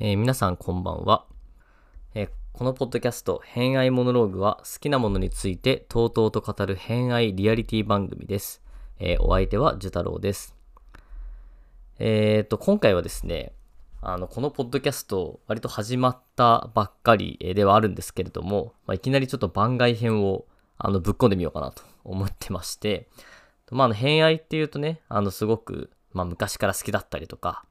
[0.00, 1.24] えー皆さんこんばんは、
[2.16, 8.60] えーこのポッドキャスト、偏愛モノローグは好きなものについてとうとうと語る偏愛リアリティ番組です。
[8.98, 10.56] えーお相手はジュ太郎です。
[12.00, 13.52] えっと、今回はですね、
[14.02, 20.44] あの、このポッドキャスト、割と始まったばっかりではあるんですけれども、まあ、いきなりちょっと番外編を、
[20.76, 23.08] あの、ぶっ込んでみようかなと思ってまして、
[23.70, 27.64] まあ、あの、偏愛っていうとね、あの、すごく、まあ、昔から好きだったりとか、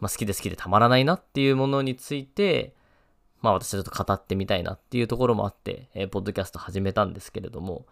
[0.00, 2.74] まあ、好きで好きでたまらないなっていうものについて、
[3.44, 7.84] まあ私はちょっと語ってみたいなっていうところもあって、えーポッドキャスト始めたんですけれども、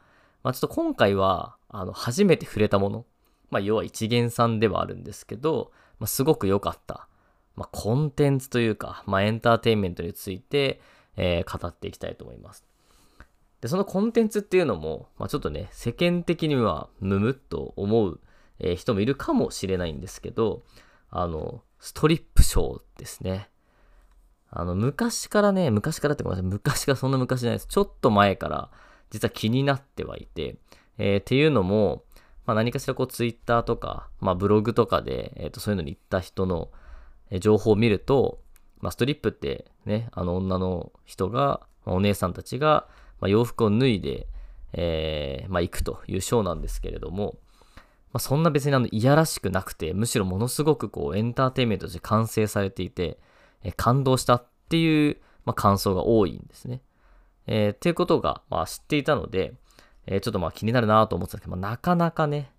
[0.43, 3.05] まあちょっと今回は、あの、初めて触れたもの、
[3.51, 7.07] まあ要は一元さんではあるんですけど、まあすごく良かった、
[7.55, 10.81] まあコンテンツというか、まあエンターテインメントについて、
[11.17, 12.65] えー語っていきたいと思います。
[13.61, 18.21] で、そのコンテンツっていうのも、まあちょっとね、世間的にはムムっと思う、
[18.59, 20.63] えー人もいるかもしれないんですけど、
[21.11, 23.51] あの、ストリップショーですね。
[24.51, 27.67] あの、昔からね、昔からってごめんなさい、昔からそんな昔じゃないです。
[27.67, 28.71] ちょっと前から、
[29.11, 30.59] 実は気になってはいて、
[30.97, 32.05] えーっていうのも、
[32.47, 36.71] まあ何かしらこうツイッターとか、まあブログとかで、えっ、とそういうのに行った人の、
[37.31, 38.39] え情報を見ると、
[38.81, 42.87] まあストリップってね、あの女の人が、まあお姉さんたちが、
[43.21, 44.29] まあ洋服を脱いで、
[44.73, 47.39] えーまあ行くというショーなんですけれども、
[48.13, 53.19] まあ、そんな別にあの、いやらしくなくて、むしろものすごくこう、エンターテインメントとして完成されていて、
[53.63, 56.83] えー感動したっていう、まあ、感想が多いんですね。
[57.47, 59.55] えーっていうことが、まあ、知っていたので、
[60.07, 62.53] えーちょっとまあ気になるなと思ってたんですけど、まあ、なかなかね、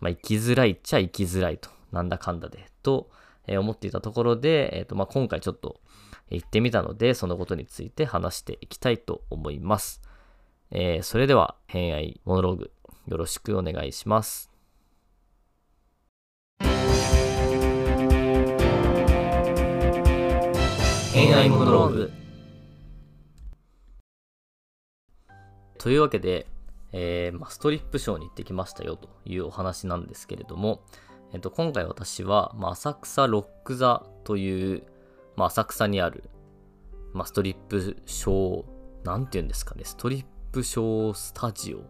[0.00, 3.10] まあ、生きづらいっちゃ生きづらいと、なんだかんだで、と、
[3.46, 5.80] えー思っていたところで、えっ、と、まあ、今回ちょっと
[6.30, 10.02] 行ってみたので、そのことについて話していきたいと思います。
[10.70, 12.72] えーそれでは、偏愛モノローグ、
[13.06, 14.47] よろしくお願いします。
[21.18, 22.12] 偏愛モノローグ。
[25.78, 26.46] というわけで、
[26.92, 30.80] えーま、ストリップショーに行ってきましたよというお話なんですけれども、
[31.32, 34.84] えっと、今回私は、まあ、浅草ロック座という、
[35.34, 36.22] まあ、浅草にある、
[37.14, 38.64] まあ、ストリップショー、
[39.04, 41.80] なんて言うんですかね、ストリップショースタジオ。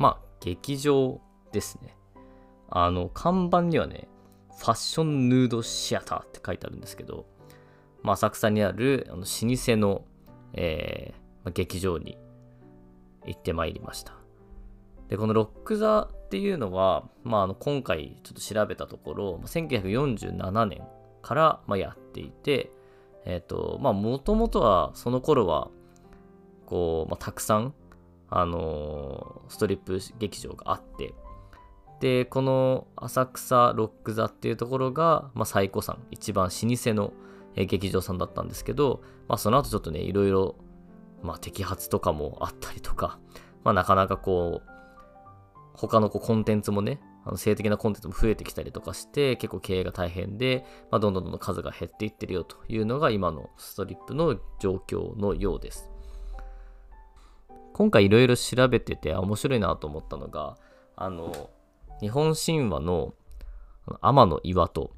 [0.00, 1.20] まあ、劇場
[1.52, 1.96] ですね。
[2.68, 4.08] あの、看板にはね、
[4.58, 7.26] ファッションヌードシアターって書いてあるんですけど、
[8.02, 10.04] まあ、浅草にあるあの老舗の、
[10.54, 12.18] えーまあ劇場に
[13.24, 14.14] 行ってまいりました。
[15.08, 20.82] で、このロック座っていうのは、まあ、あの今回ちょっと調べたところ、1947年
[21.22, 22.70] からまあやっていて、
[23.24, 25.70] えっ、と、まあ、もともとはその頃は、
[26.64, 27.74] こう、まあ、たくさん、
[28.28, 31.14] あのーストリップ劇場があって、
[32.00, 37.12] で、この浅草ロック座っていうところが、まあ、最古参、一番老舗の
[37.54, 40.56] 劇場さんだったんですけど、まあ、その後ちょっとね、いろいろ、
[41.22, 43.18] まあ、摘発とかもあったりとか、
[43.64, 44.68] まあ、なかなかこう、
[45.72, 55.90] 他のこうコンテンツもね、あの性的なコンテンツも増えてきたりとかして、結構経営が大変で、まあ、どんどんどんどん数が減っていってるよというのが今のストリップの状況のようです。
[57.72, 60.56] 今回いろいろ調べてて面白いなと思ったのが、
[60.94, 61.50] あの、
[62.00, 63.14] 日本神話の
[64.00, 64.90] 天の岩戸、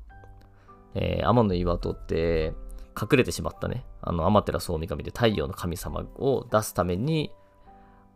[0.94, 2.54] えー天の岩戸って
[3.00, 7.30] 隠れてしまったね、あの天照大神で太陽の神様を出すために、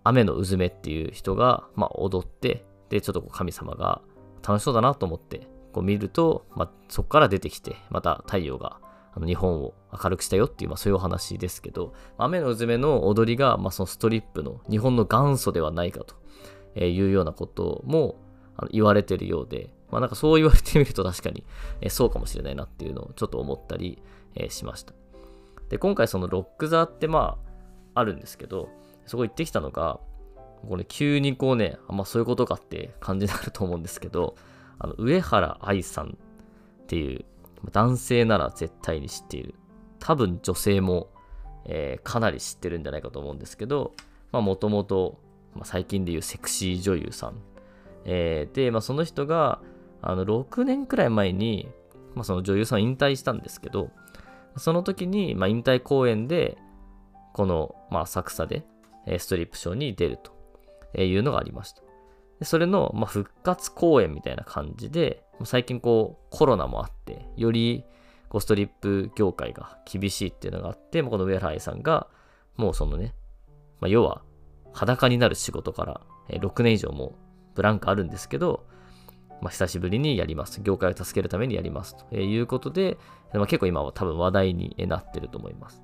[0.05, 4.03] 雨のうずめっていう人が、まあ、踊って、で、ちょっとこう神様が
[4.47, 8.81] 楽しそうだなと思って、こう見ると、まあ、そこから出てきて、また太陽が
[9.15, 16.17] あの日本を明るくしたよっていう、まあ、そういうお話ですけど、雨のうずめの踊りが、まあ、そのストリップの日本の元祖ではないかと
[16.81, 18.17] いうようなことも
[18.71, 21.45] 言われてるようで、まあなんかそう言われてみると確かに、
[21.91, 24.03] そうかもしれないなっていうのをちょっと思ったり、
[24.49, 24.95] しました。
[25.69, 27.39] で、今回そのロック座ってま
[27.95, 28.69] ああるんですけど、
[29.07, 30.01] そこ行ってきたのが、
[30.69, 34.37] これ急にこうね、あまそういうことかって感じになると思うんですけど、
[34.79, 36.19] あの上原愛さん
[36.83, 37.25] っていう
[37.71, 39.55] 男性なら絶対に知っている。
[39.99, 41.11] 多分女性も、
[41.65, 43.93] えーかなり知ってるんじゃないかと思うんですけど、
[44.31, 45.21] まあもともと、
[45.55, 47.35] まあ、最近でいうセクシー女優さん。
[48.05, 49.61] えーで、まあその人が、
[50.01, 51.69] あの6年くらい前に、
[52.15, 53.91] まあその女優さん引退したんですけど、
[54.57, 56.59] その時に、まあ、引退公演で、
[57.33, 58.65] この、まあ、浅草で、
[59.19, 60.19] ストリップショーに出る
[60.93, 61.83] というのがありました。
[62.39, 67.85] でそれの、まあ、復活公演みたいな感じで、最近こうコロナもあって、より
[68.29, 72.09] こうストリップ業界が厳しいっていうのがあって、もうこのウェアライさんが、
[72.57, 73.15] もうそのね、
[73.81, 74.23] まあ、要は
[74.73, 77.15] 裸になる仕事から、6年以上も
[77.55, 78.67] ブランクあるんですけど、
[79.41, 80.61] まあ、久しぶりにやります。
[80.63, 82.97] 業界を助けるためにやりますということで、
[83.35, 85.83] まあ、結構今は多分話題になってると思います。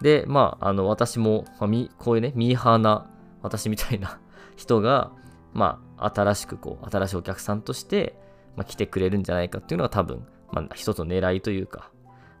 [0.00, 3.10] で、まあ、あの、私も、まあ、こういうね、ミーハーな
[3.42, 4.20] 私みたいな
[4.56, 5.10] 人が、
[5.52, 8.16] まあ、新しくこう、新しいお客さんとして、
[8.56, 11.90] まあ、来てくれるんじゃないかっていうのが多分、まあ、一つの狙いというか、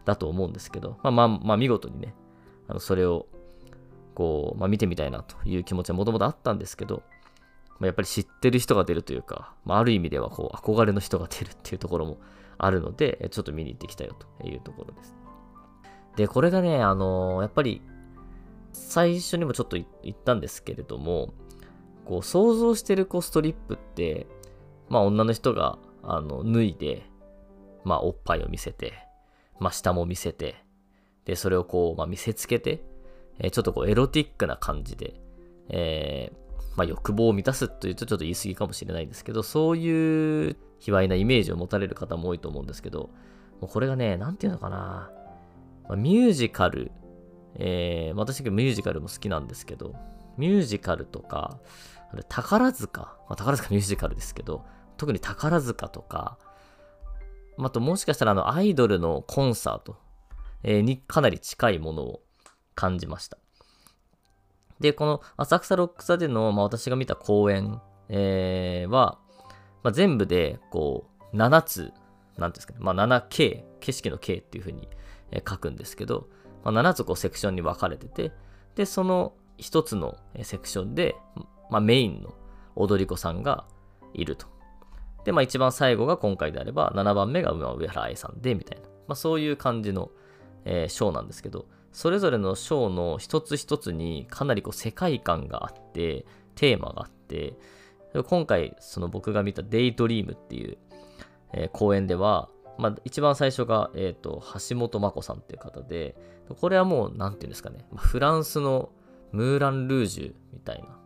[0.04, 2.14] だと思うんですけど、まあまあ、まあ、見事にね、
[2.68, 3.26] あのそれを、
[4.14, 7.02] こう、まあ、見てみたいなという気持ちはもともとあったんですけど、
[7.78, 12.18] ま、やっぱり知ってる人が出るというか、まあ、ある意味ではこう憧れの人が出るっていうところも
[12.58, 15.16] あるので、ちょっと見に行ってきたよというところです。
[16.16, 17.82] で、これがね、あのー、やっぱり、
[18.72, 21.34] 最初にもちょっと言ったんですけれども、
[22.04, 24.26] こう、想像してるこうストリップって、
[24.88, 27.04] まあ女の人が、あの、脱いで、
[27.84, 28.92] まあおっぱいを見せて、
[29.58, 30.56] まあ下も見せて、
[31.24, 32.84] で、それをこう、まあ見せつけて、
[33.38, 35.20] えー、ちょっとこうエロティックな感じで、
[35.68, 36.43] えー、
[36.76, 43.10] まあ、欲望を満たすというとちょっと言い過ぎかもしれないんですけど、そういう卑猥なイメージを持たれる方も多いと思うんですけど、
[43.60, 45.10] もうこれがね、なんていうのかな、
[45.88, 46.90] まあ、ミュージカル、
[47.56, 49.94] えー、私ミュージカルも好きなんですけど、
[50.36, 51.58] ミュージカルとか、
[52.12, 54.64] あれ宝塚、まあ、宝塚ミュージカルですけど、
[54.96, 56.38] 特に宝塚とか、
[57.56, 59.96] あともしかしたらあのアイドルのコンサート、
[60.64, 62.22] えにかなり近いものを
[62.74, 63.38] 感じました。
[64.80, 69.18] で、この浅草ロック座での、まあ、私が見た公演、えー、は、
[69.82, 71.92] まあ、全部で、こう、7つ、
[72.36, 74.88] なんですかね、まあ、7K、景色の K っていう風に、
[75.30, 76.28] え書くんですけど、
[76.64, 78.32] まあ、7つこうセクションに分かれてて、
[78.74, 81.16] で、その1つのセクションで、
[81.70, 82.34] まあ、メインの
[82.74, 83.66] 踊り子さんが
[84.12, 84.46] いると。
[85.24, 90.10] で、まあ、一番最後が今回であれば、7番目が上原愛さんで、みたいな、まあ、そういう感じの、
[90.64, 96.26] えー、ショーなんですけど、それぞれのショーの一つ一つにかなりこう世界観があって、
[96.56, 97.54] テーマがあって、
[98.26, 100.76] 今回その僕が見たデイドリームっていう、
[101.52, 102.48] えー、公演では、
[102.78, 106.16] まあ、一番最初が、え、ー、と、橋本真子さんっていう方で、
[106.60, 108.90] これはもう、なんていうんですかね、フランスの
[109.30, 110.96] ムーラン・ルージュみたいな、ま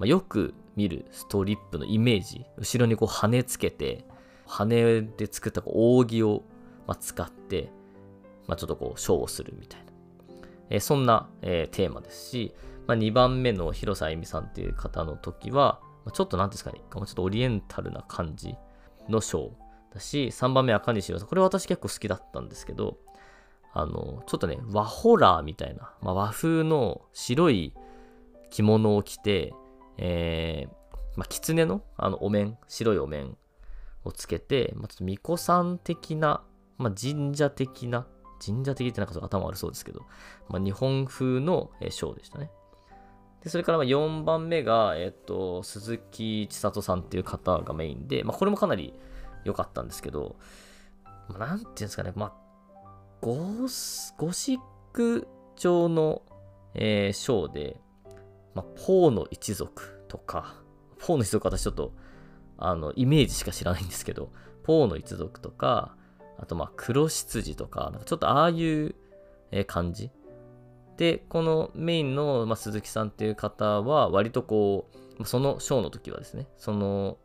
[0.00, 4.04] あ、よく見るストリップのイメージ、後ろにこう羽つけて、
[4.46, 4.66] 羽
[5.02, 6.42] で作った扇を、
[6.88, 7.70] まあ、使って、
[8.48, 9.83] まあ、ちょっとこうショーをするみたいな。
[10.70, 12.54] えー、そんな、えー、テーマですし、
[12.86, 18.54] まあ、2番目の広瀬あゆみさんっていう方の時は、まあ、ちょっと何ですかね、ちょっとオリエンタルな感じ
[19.08, 19.50] のショー
[19.94, 22.98] だし、3番目赤西洋さん、これ私結構好きだったんですけど、
[23.72, 27.74] あの、ちょっとね、和ホラーみたいな、まあ、和風の白い
[28.50, 29.52] 着物を着て、
[29.96, 33.36] えー、まあ、狐のあのお面、白いお面
[34.04, 36.42] をつけて、まあ、ちょっと巫女さん的な、
[36.78, 38.06] まあ、神社的な
[38.44, 40.00] 神社的ってなんか頭悪そうですけど、
[40.48, 42.50] まあ、日本風のショーでしたね。
[43.42, 48.94] で、それからま4番目が、えっと、鈴木千里さんっていう方がメインで、まあ、これもかなり
[49.44, 50.36] 良かったんですけど、
[51.28, 52.32] まあ、なんていうんですかね、まあ、
[53.20, 54.58] ゴゴシッ
[54.92, 56.22] ク調の、
[56.74, 57.80] えー、ショーで、
[58.54, 60.54] まあ、ポーの一族とか、
[60.98, 61.92] ポーの一族私ちょっと、
[62.56, 64.32] あの、イメージしか知らないんですけど、
[64.62, 65.96] ポーの一族とか、
[66.44, 68.94] あとまあ黒羊とか、なんかちょっとああいう
[69.66, 70.10] 感じ。
[70.98, 77.16] で、このメインの、ま、鈴木さんっていう方は割とこう、そのショーの時はですね、その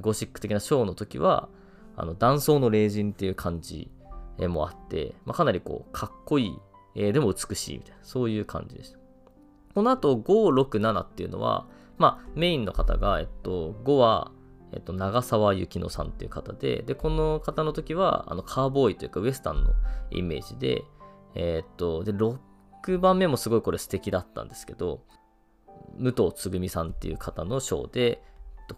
[0.00, 1.48] ゴシック的なショーの時は、
[1.96, 3.90] あの断層の霊人っていう感じ
[4.38, 6.58] もあって、まあ、かなりこうかっこいい、
[6.94, 8.98] え、でも美しいみたいな、そういう感じでした。
[9.74, 10.22] この後5、
[10.62, 11.66] 6、7っていうのは、
[11.98, 14.30] まあメインの方が、えっと、5は、
[14.72, 19.70] えっと、長澤幸乃さんっていう方で、で、この方の時は、あの、カーボーイというか、ウエスタンの
[20.10, 20.84] イメージで、
[21.34, 25.02] えっと、で、6番目もすごいこれ素敵だったんですけど、
[25.98, 28.22] 武藤つぐみさんっていう方のショーで、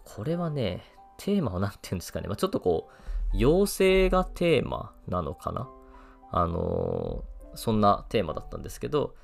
[0.03, 0.83] これはね、
[1.17, 2.89] テーマは何て言うんですかね、まあ、ちょっとこ
[3.33, 5.69] う、妖精がテーマなのかな。
[6.31, 9.15] あのー、そんなテーマだったんですけど、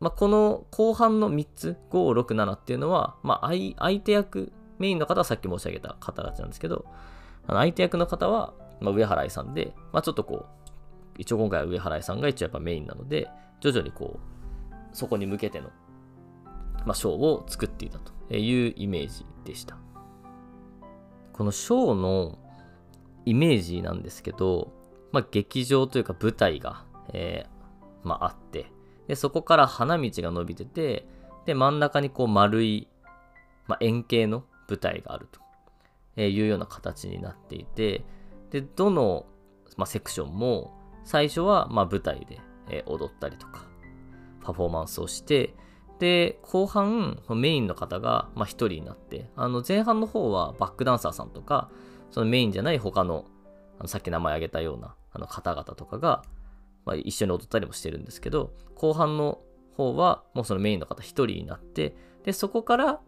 [0.00, 6.84] まあ、この後半の3つ、5、6、7っていうのは、まあ、相手役メインの方はさっき申し上げた方たちなんですけど、
[7.46, 10.46] あの相手役の方は、まあ、上原愛さんで、まあ、ちょっとこう、
[11.18, 13.28] 一応今回は上原愛さんが一応やっぱメインなので、
[13.60, 15.70] 徐々にこう、そこに向けての、
[16.84, 19.76] まあ、ショーを作っていたというイメージでした。
[21.32, 22.38] このショーの
[23.24, 24.72] イメージなんですけど、
[25.12, 28.66] まあ、劇場というか舞台が、えーまあ、あって
[29.10, 31.04] で、そこから花道が伸びてて、
[31.44, 32.86] で、真ん中にこう丸い、
[33.66, 35.28] まあ、円形の舞台がある
[36.14, 38.04] というような形になっていて、
[38.50, 39.26] で、どの、
[39.76, 40.72] まあ、セクションも
[41.04, 42.40] 最初はま舞台で、
[42.86, 43.66] 踊ったりとか、
[44.42, 45.54] パフォーマンスをして、
[45.98, 51.68] で、後半、メインの方が、ま1人になって、あの、前半の方はバックダンサーさんとか、
[52.10, 53.26] そのメインじゃない他の、
[53.78, 56.22] あのさっき名前挙げたようなあの方々とかが、
[56.84, 59.40] まあ、一緒に踊ったりもしてるんですけど、後半の
[59.76, 63.00] 方はもうそのメインの方一人になって、で、そこから、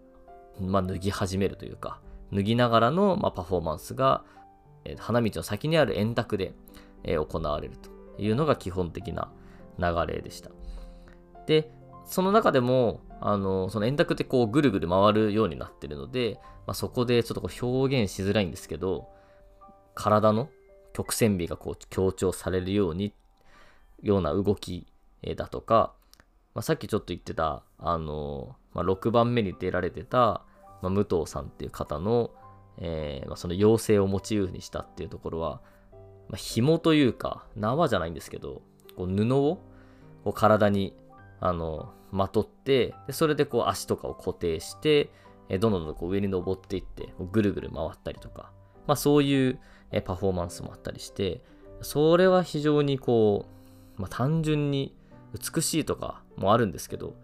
[0.61, 2.00] まあ、脱ぎ始めるというか、
[2.32, 4.25] 脱ぎながらの、まあ、パフォーマンスが、
[4.85, 6.54] えー、花道の先にある円卓で、
[7.04, 7.90] えー、行われると
[8.23, 9.30] いうのが基本的な
[9.78, 10.50] 流れでした。
[11.47, 11.71] で、
[12.04, 19.09] その中でも、あの、その円卓ってこうぐるぐる回るようになってるので、まあ、そこでちょっとこう表現しづらいんですけど、
[19.94, 20.49] 体の
[20.92, 23.14] 曲線美がこう強調されるように、
[24.02, 24.87] ような動き
[25.37, 25.94] だとか、
[26.54, 30.42] まあ、さっきちょっと言ってた、あの、まあ、6番目に出られてた、
[30.82, 32.30] まあ、武藤さんっていう方の、
[32.78, 35.60] えー、まあ、その妖精をモチーフにしたっていうところは、
[36.28, 38.62] まあ、紐というか、縄じゃないんですけど、
[38.96, 39.58] こう布を
[40.24, 40.94] こ体に
[41.40, 45.10] あのまとってで、それでこう足とかを固定して、
[45.48, 48.52] えどんどんどんこう上に登っていって、ぐるぐる回ったりとか、
[48.86, 49.58] まあ、そういう
[49.90, 51.44] えパフォーマンスもあったりして、
[51.80, 53.46] それは非常にこ
[53.98, 54.94] う、まあ、単純に
[55.32, 57.14] 美しいとかもあるんですけど、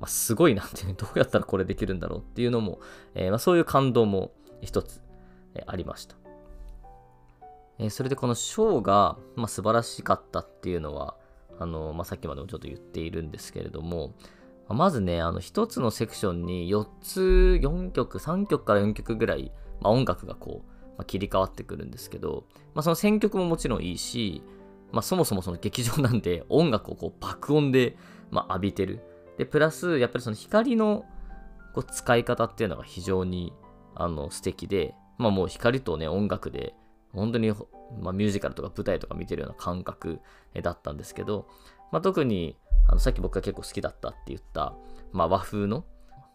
[0.00, 2.80] まあ、すごいなっていうどうやったらこれできるんだろうっていうのも、
[3.14, 5.02] えー、まあ、そういう感動も一つ、
[5.54, 6.16] えありました。
[7.78, 11.16] えそれでこのショーが、まあ、素晴らしかったっていうのは、
[11.58, 14.14] あのまあ、さっきまでもちょっと言っているんですけれども、
[14.68, 24.42] まずね、あの1つのセクションに4つ、4曲、3曲から4曲ぐらい、まあ、音楽がこう、まあ、切り替わってくるんですけど、まあ、その選曲ももちろんいいし、
[24.92, 27.96] まあ、そもそもその劇場なんで音楽をこう爆音で、
[28.30, 29.00] まあ、浴びてる。
[29.38, 31.04] で、プラス、やっぱりその光の
[31.74, 33.52] こう使い方っていうのが非常に
[33.94, 36.74] あの素敵で、まあもう光とね、音楽で、
[37.14, 37.50] 本当に、
[38.00, 40.20] まあ、ミュージカルとか舞台とか見てるような感覚
[40.62, 41.48] だったんですけど、
[41.90, 42.56] まあ、特に
[42.88, 44.74] あのさっき僕が結構好きだったって言った、
[45.12, 45.84] まあ、和風の、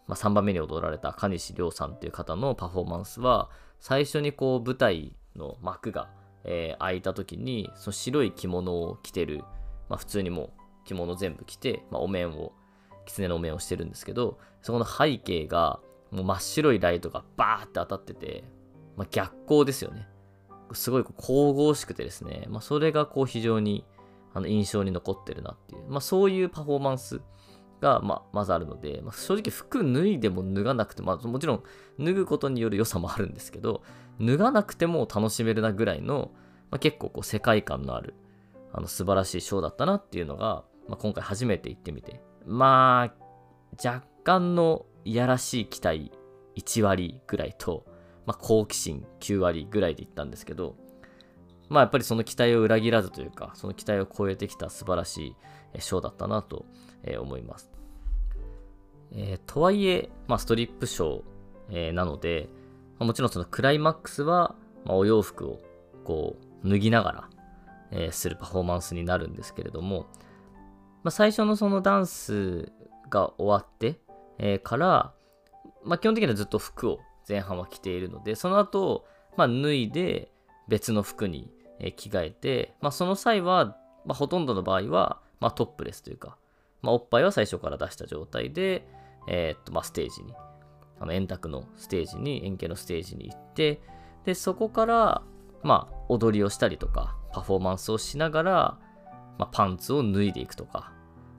[0.07, 6.10] まあ、3番目に踊られた蟹西亮さんっていう方のパフォーマンスは最初にこう舞台の幕が、
[6.43, 9.39] えー、開いた時にその白い着物を着てる、
[9.89, 10.50] まあ、普通にもう
[10.86, 12.53] 着物全部着て、まあ、お面を
[13.05, 15.79] 狐のお面をしてるんですけどそこの背景が
[16.12, 18.43] もう真っ白いライトがバーって当たってて、
[18.95, 20.07] まあ、逆光ですよね。
[20.74, 23.86] すごい神々しくてですね、まあ、それがこう非常に
[24.33, 27.22] あの印象に残ってるなっていう、まあ、そういうパフォーマンス
[27.81, 31.63] が、まあ、まずあるので、まあ、正直服脱いでも脱がなくても、まあ、もちろん
[32.00, 33.83] 脱ぐことによる良さもあるんですけど、
[34.19, 36.31] 脱がなくても楽しめるなぐらいの、
[36.72, 38.15] まあ、結構こう世界観のある
[38.72, 46.12] あの素晴らしいショーだったなっていうのが、まあ、今回初めて行ってみて、まあ、若干のいやらしい期待
[46.55, 47.85] 1割ぐらいと、
[48.25, 50.75] まあ、好奇心9割ぐらいで行ったんですけど、
[51.69, 55.35] まあやっぱりその期待を裏切らずというか、その期待を超えてきた素晴らし
[55.75, 56.65] いショーだったなと
[57.19, 57.71] 思います。
[59.12, 61.23] えー、とはいえ、まあ、ストリップショー、
[61.69, 62.50] え、なので、
[63.00, 65.62] ま、もちろんそのクライマックスは、まあ、お洋服を
[66.03, 67.29] こう脱ぎながら、
[67.91, 70.07] えー、するパフォーマンスになるんですけれども、
[71.03, 72.72] まあ、最初のそのダンス
[73.10, 74.00] が終わって、
[74.39, 75.13] えー、から、
[75.83, 79.05] まあ、基本的にはずっと服を前半は着ているので、その後、
[79.38, 80.31] まあ、脱いで
[80.67, 81.51] 別の服に
[81.95, 86.38] 着替えて、まあ、その際は、まあ、ほとんどの場合は、まあ、トップレスというか、
[86.81, 88.88] まあ、おっぱいは最初から出した状態で、
[89.27, 90.33] えー、っと、まあ、ステージに、
[91.00, 93.81] あの円卓のステージに、円形のステージに行って、
[94.25, 95.22] で、そこから、
[95.63, 98.79] まあ、踊りをしたりとか、パフォーマンスをしながら、
[99.37, 100.93] まあ、パンツを脱いでいくとか、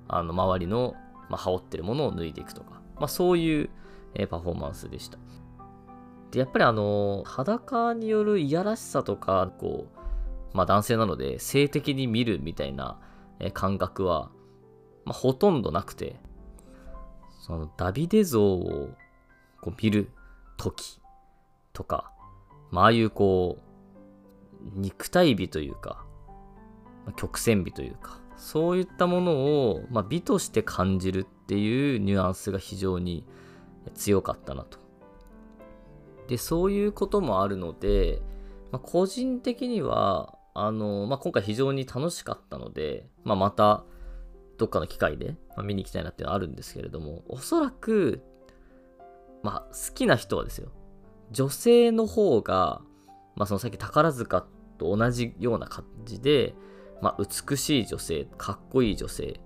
[0.08, 0.94] あの、周りの、
[1.28, 3.70] まあ、羽織ってるものを脱いでいくとか、まあ、そういう、
[4.14, 5.18] えー、パフォーマンスでした。
[6.30, 9.86] で、やっぱりあの、裸によるいやらしさとか、こ
[10.52, 12.98] う、まあ、男性なので、性的に見るみたいな、
[13.40, 14.30] え、感覚は、
[15.04, 16.16] まあ、ほとんどなくて、
[17.40, 18.88] そのダビデ像を
[19.60, 20.10] こう見る
[20.56, 21.00] 時
[21.74, 22.10] とか、
[22.70, 26.06] ま、ああいうこう、肉体美というか、
[27.06, 33.24] ま、曲線美というか、そういったものを、ま、美として感じるっていうニュアンスが非常に
[33.94, 34.78] 強かったなと。
[36.28, 38.22] で、そういうこともあるので、
[38.72, 43.84] まあ、個人的には、あの、まあ、今回非常に楽しかったので、まあ、また、
[44.56, 48.22] どっかの機会で、見に行きたいなっていうのはあるんですけれども、おそらく、
[49.42, 50.70] まあ、好きな人はですよ、
[51.30, 52.80] 女性の方が、
[53.36, 54.46] まあ、そのさっき宝塚
[54.78, 56.54] と同じような感じで、
[57.00, 59.40] まあ、美しい女性、かっこいい女性、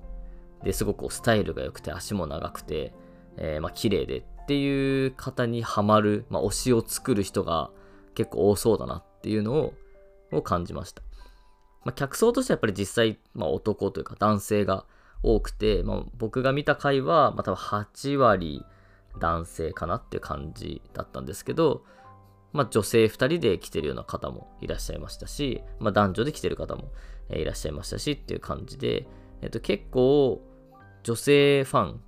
[0.62, 2.92] ですごくスタイルが良くて足も長くて、
[3.36, 7.70] えー、まあ綺麗でっていう方にはまる、まあ、推しを作る人が
[8.14, 9.74] 結構多そうだなっていうのを
[10.32, 11.02] を感じました。
[11.84, 14.84] まあ、客層としてはやっぱり実際、まあ、男というか男性が
[15.22, 18.64] 多くて、まあ、僕が見た回は、まあ、多分8割
[19.18, 21.84] 男性かなっていう感じだったんですけど、
[22.52, 26.90] まあ、女性2人で来てるような方もいらっしゃいましたし、まあ、男女で来てる方も
[27.30, 29.06] いらっしゃいましたしっていう感じで、
[29.42, 30.40] えっと、結構
[31.02, 32.00] 女性ファン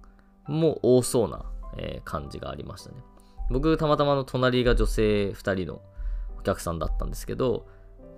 [0.48, 1.44] も多そうな、
[2.04, 2.96] 感じがありましたね。
[3.48, 5.80] 僕、たまたまの隣が女性2人の
[6.38, 7.66] お客さんだったんですけど、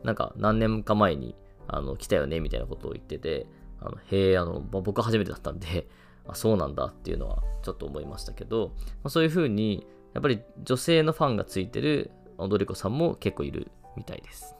[0.03, 1.37] なんか何年か前に
[1.69, 3.47] あの来たよねみたいなことを言ってて、
[3.81, 5.89] あのへえ、まあ、僕初めてだったんで、
[6.27, 14.57] あ、そうなんだっていうのはちょっと思いましたけど、まあ、そういう風に、やっぱり女性のファンがついてる踊り子さんも結構いるみたいです。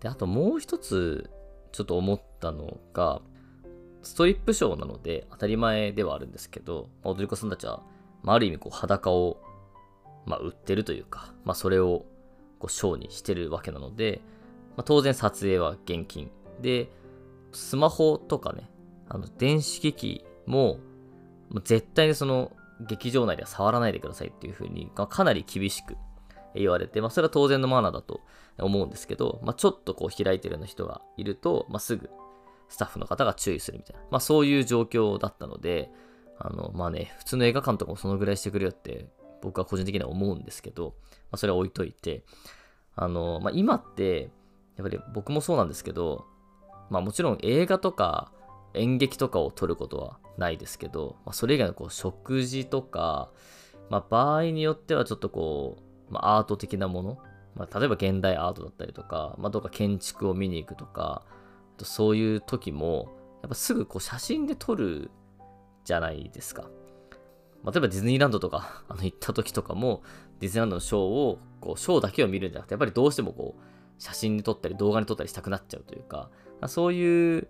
[0.00, 1.30] で、あともう一つ
[1.72, 3.20] ちょっと思ったのが、
[4.02, 7.82] ストリップショーなので当たり前ではあるんですけど、踊り子さんたちは、
[8.22, 9.40] まあ、ある意味こう裸を、
[10.26, 12.06] まあ、売ってるというか、まあ、それを
[12.58, 14.20] こうショーにしてるわけなので、
[14.76, 16.30] まあ、当然撮影は現金。
[16.60, 16.90] で、
[17.52, 18.70] スマホとかね、
[19.08, 20.78] あの電子機器も、
[21.64, 22.52] 絶対にその
[22.86, 25.96] 劇場内では触らないでくださいっていうふうに、かなり厳しく
[26.54, 28.20] 言われて、まあ、それは当然のマナーだと
[28.58, 32.10] 思うんですけど、まあ、ちょっとこう開いてるような人がいると、まあ、すぐ
[32.68, 35.90] スタッフの方が注意するみたいな、まあ、そういう状況だったので、
[36.38, 39.06] あの、まあね、普通の映画館とかもそのぐらいしてくれよって
[39.42, 42.24] 僕は個人的には思うんですけど、まあ、それは置いといて、
[42.96, 44.30] あの、まあ、今って、
[44.76, 46.26] やっぱり僕もそうなんですけど、
[46.90, 48.32] まあもちろん映画とか
[48.74, 53.30] 演劇とかを撮ることはないですけど、まあ、それ以外のこう食事とか、
[53.88, 57.18] まあ、場合によってはちょっとこう、まあ、アート的なもの、
[57.54, 61.22] まあ、例えば現代アートだったりとか、まあ、どっか建築を見に行くとか、
[61.82, 63.08] そういう時も、
[63.42, 65.10] やっぱすぐこう写真で撮る
[65.84, 66.68] じゃないですか。
[67.64, 70.02] 例えばディズニーランドとか あの行った時とかも、
[70.40, 73.62] ディズニーランドのショーを、こう、ショーだけを見るんじゃなくて、やっぱりどうしてもこう、
[73.98, 76.30] 写真に撮ったり動画に撮ったりしたくなっちゃうというか、
[76.66, 77.48] そういう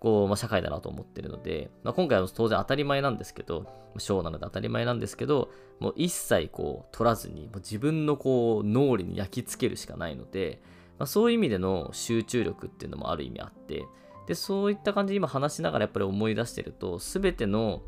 [0.00, 3.66] こう、まあ、社会だなと思ってるので、まあ、今回は当然当たり前なんですけど、
[3.98, 5.50] ショーなので当たり前なんですけど、
[5.80, 10.60] もう一切こう取らずに、もう自分のこう脳裏に焼き付けるしかないので、
[10.98, 13.84] まあ、そういう意味での集中力っていうのもある意味あって、
[14.26, 17.82] で、そういった感じで今話しながらやっぱり思い出してると、すべての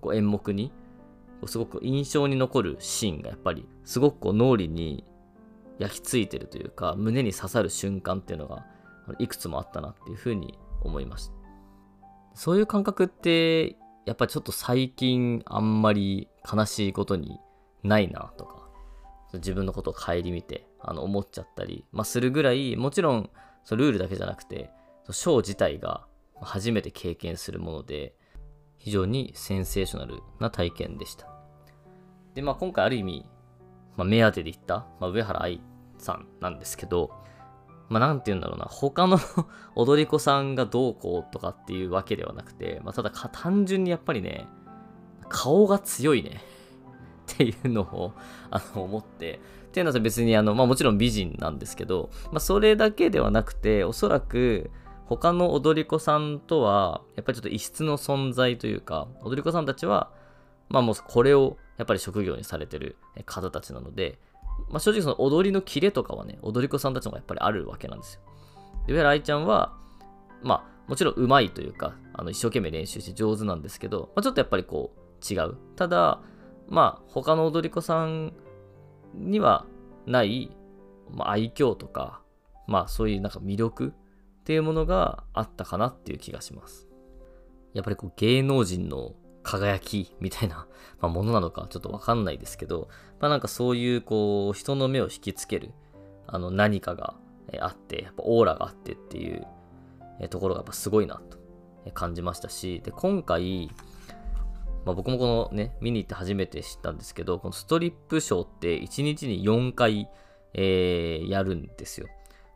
[0.00, 0.72] こう演目に、
[1.46, 5.04] すごく印象に残るシーンがやっぱりすごくこう脳裏に
[5.78, 8.64] 焼き付いてるというか胸に刺さる瞬間っていうのが
[9.18, 11.35] いくつもあったなっていうふうに思いました。
[12.36, 17.40] そういう感覚って、やっぱちょっと最近あんまり悲しいことに
[17.82, 18.68] ないなとか、
[19.32, 23.30] 自分のことを顧みてあの思っちゃったり、まあ、するぐらい、もちろん
[23.64, 24.70] そのルールだけじゃなくて、
[25.10, 26.06] ショー自体が
[26.40, 28.14] 初めて経験するもので、
[28.76, 31.28] 非常にセンセーショナルな体験でした。
[32.34, 33.24] で、まあ今回ある意味、
[33.96, 35.62] まあ、目当てで行った、まあ、上原愛
[35.96, 37.10] さんなんですけど、
[37.88, 39.18] まあ、なんて言うんだろうな、他の
[39.74, 44.48] 踊り子さんがどうこうとかっていうわけではなくて、まあ、ただ単純にやっぱりね、
[45.28, 46.40] 顔が強いね。
[47.32, 48.12] っていうのを
[48.50, 54.70] あの思って、っていうのは別にあの、まあもちろん美人なんですけど、まあそれだけではなくて、おそらく
[55.06, 60.10] 他の踊り子さんとは、やっぱりちょっと異質の存在というか、踊り子さんたちは、
[60.68, 62.96] まあもうこれをやっぱり職業にされてる
[63.26, 64.18] 方たちなので、
[64.68, 68.20] まあ、正直その踊りのキレとかはね、踊り子さんたちのがやっぱりあるわけなんですよ。
[68.86, 69.76] で、上原愛ちゃんは、
[70.42, 75.56] まあ、もちろん上手いというか、あの一生懸命練習して上手なんですけど、まあ、ちょっとやっぱりこう違う。
[75.76, 76.20] ただ、
[76.68, 78.32] まあ、他の踊り子さん
[79.14, 79.66] には
[80.06, 80.50] ない、
[81.10, 82.20] まあ、愛嬌とか、
[82.66, 83.92] まあ、そういうなんか魅力
[84.40, 86.88] っていうものがあったかなっていう気がします。
[87.74, 89.14] やっぱりこう芸能人の
[89.46, 90.66] 輝きみたいな、
[91.00, 92.88] まあ、ものなのかちょっとわかんないですけど、
[93.20, 95.70] まあなんかそういうこう人の目を引きつける
[96.26, 97.14] あの何かが
[97.60, 99.46] あって、やっぱオーラがあってっていう
[100.28, 101.38] ところがやっぱすごいなと
[101.92, 103.70] 感じましたし、で、今回、
[104.84, 110.08] まあ、僕もこのね、見に行って初めて知ったんですけど、このストリップショーって1日に4回、
[110.54, 112.08] えー、やるんですよ。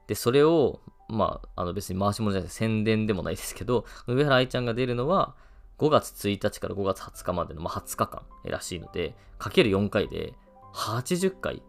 [0.07, 5.35] で、それを、まあ、あの別に回し物じゃなくて宣伝でもないですけど、上原愛ちゃんが出るのは、
[5.81, 10.35] 5月1日から5月20日までの、まあ、20日間らしいので、かける4回で
[10.75, 11.63] 80回、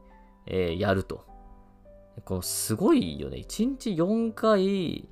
[0.45, 1.25] えー、やると。
[2.25, 3.37] このすごいよね。
[3.37, 5.07] 1日4回、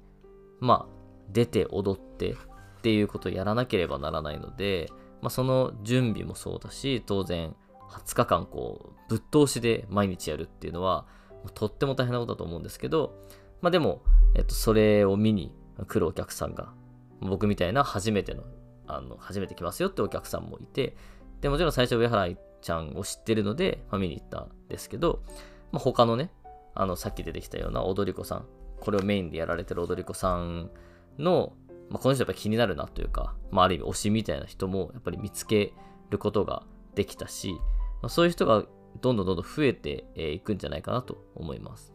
[0.60, 0.94] まあ、
[1.32, 2.36] 出て踊ってっ
[2.82, 7.56] ていうことをやらなければならないので、まあ、その準備もそうだし、当然、
[7.90, 11.06] 20日間こう、ぶっ通しで毎日やるっていうのは、
[11.54, 13.16] とっても大変なことだと思うんですけど、
[13.62, 14.02] まあでも、
[14.36, 15.54] えっと、それを見に
[15.88, 16.74] 来るお客さんが、
[17.22, 18.44] 僕みたいな初めての
[18.90, 20.96] あの、初めて来ますよってお客さんもいて、
[21.42, 22.30] で、もちろん最初上原
[22.62, 25.24] ちゃんを知ってるので、まあ、見に行ったんですけど、
[25.72, 26.32] まあ、他のね、
[26.76, 28.46] あの、さっき出てきたような踊り子さん、
[28.80, 30.70] これをメインでやられてる踊り子さん
[31.18, 31.54] の、
[31.90, 35.74] まあ、この人やっぱ気になるなというか、まあ、ある意味推しみたいな人もやっぱり見つけ
[36.10, 36.64] ることが
[36.96, 37.54] できたし、
[38.02, 38.64] まあ、そういう人が
[39.02, 41.94] どんどんどんどん増えていくんじゃないかなと思います。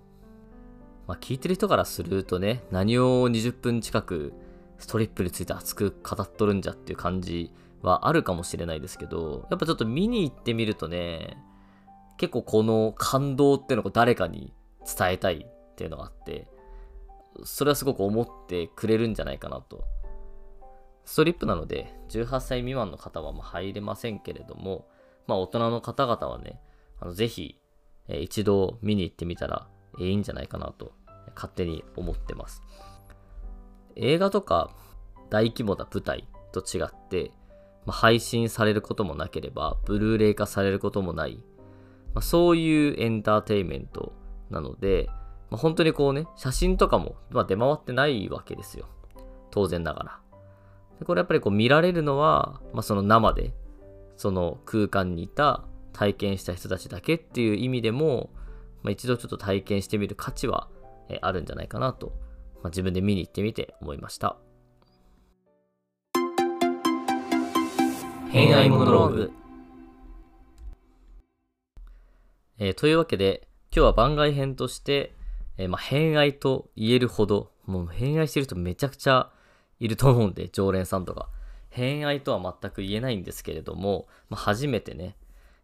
[1.07, 4.33] まあ、聞いてる人からするとね、何を20分近く
[4.79, 11.37] ストリップについて熱く語っとるんじゃっていう感じはあるかもしれないですけど、やっぱちょっと見に行ってみるとね、
[12.17, 14.53] 結構この感動っていうのを誰かに
[14.87, 16.47] 伝えたいっていうのがあって、
[17.45, 19.85] それはすごく思ってくれるんじゃないかなと。
[21.05, 24.89] ストリップなので、18歳未満の方はま入れませんけれども、
[25.27, 26.61] まあ大人の方々はね、
[27.01, 27.59] あのぜひ、
[28.09, 29.67] え一度見に行ってみたら
[29.99, 30.93] いいんじゃないかなと、
[31.35, 32.63] 勝手に思ってます。
[33.97, 34.71] 映画とか
[35.31, 37.33] 大規模な舞台と違って、
[37.87, 41.43] まあ、配信されることもなければ、ブルーレイ化されることもない、
[42.15, 44.13] まあ、そういうエンターテインメント
[44.51, 45.07] なので、
[45.51, 48.87] まあ、本当にこうね、写真とかも、ま、出回ってないわけですよ。
[49.51, 50.21] 当然ながら。
[50.99, 53.55] でこれやっぱりこう見られるのは、ま、その生で、
[54.17, 58.31] その空間にいた体験した人たちだけっていう意味でも、
[58.83, 60.69] まあ、一度ちょっと体験してみる価値は、
[61.21, 62.13] あるんじゃないかなと、
[62.64, 64.37] まあ、自分で見に行ってみて思いました。
[68.31, 69.33] 偏愛モノローグ、
[72.59, 75.14] えー、というわけで、今日は番外編として、
[75.59, 79.31] えー、まあ、偏愛と言えるほど、もう偏愛してる人めちゃくちゃ
[79.79, 81.29] いると思うんで、常連さんとか。
[81.68, 85.16] 偏愛とは全く言えないんですけれども、まあ、初めてね、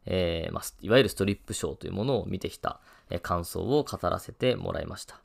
[0.04, 5.18] えー、まあ、いわゆるストリップショーというものを見てきた、えー、感想を語らせてもらいました。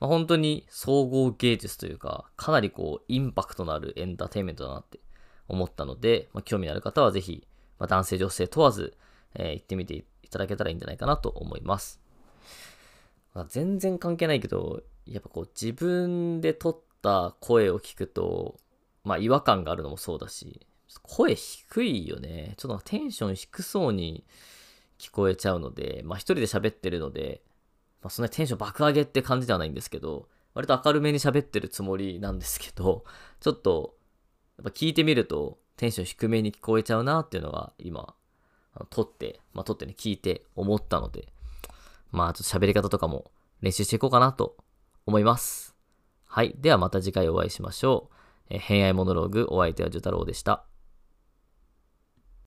[0.00, 4.98] まあ、本当に総合芸術というか、かなりこう、インパクトのあるエンターテインメントだなって
[5.46, 7.46] 思ったので、まあ、興味のある方はぜひ、
[7.78, 8.96] まあ、男性女性問わず、
[9.34, 12.00] えー、行ってみていただけたらいいんじゃないかなと思います。
[13.34, 18.56] まあ、全然関係ないけど、やっぱこう自分で撮った声を聞くと、
[19.04, 20.66] まあ違和感があるのもそうだし、
[21.02, 22.54] 声低いよね。
[22.56, 24.24] ちょっとテンション低そうに
[24.98, 27.42] 聞こえちゃうので、まあ一人で喋ってるので、
[28.02, 33.04] まあそんなテンション爆上げって感じではないんですけど、割と明るめに喋ってるつもりなんですけど、
[33.40, 33.96] ちょっと、
[34.58, 38.14] やっぱ聞いてみるとテンション低めに聞こえちゃうなっていうのが今、
[38.90, 41.32] 撮って、まあ撮ってね、聞いて思ったので、
[42.10, 44.56] まあちょっと喋り方とかも練習していこうかなと
[45.06, 45.76] 思います。
[46.26, 46.54] はい。
[46.58, 48.14] ではまた次回お会いしましょう。
[48.50, 50.69] えー、偏愛モノローグお相手はジュ太郎でした。